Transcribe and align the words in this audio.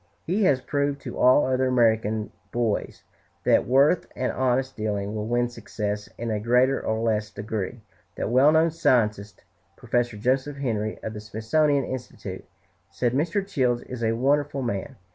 He 0.25 0.45
has 0.45 0.61
proved 0.61 0.99
to 1.01 1.15
all 1.19 1.45
other 1.45 1.67
American 1.67 2.31
boys 2.51 3.03
that 3.43 3.67
worth 3.67 4.07
and 4.15 4.31
honest 4.31 4.75
dealing 4.75 5.13
will 5.13 5.27
win 5.27 5.47
success, 5.47 6.09
in 6.17 6.31
a 6.31 6.39
greater 6.39 6.83
or 6.83 6.99
less 7.03 7.29
degree. 7.29 7.81
That 8.15 8.31
well 8.31 8.51
known 8.51 8.71
scientist, 8.71 9.43
Prof. 9.77 10.09
Joseph 10.19 10.57
Henry, 10.57 10.97
of 11.03 11.13
the 11.13 11.21
Smithsonian 11.21 11.83
Institute, 11.83 12.45
said, 12.89 13.13
"Mr. 13.13 13.47
Childs 13.47 13.83
is 13.83 14.03
a 14.03 14.13
wonderful 14.15 14.63
man. 14.63 14.95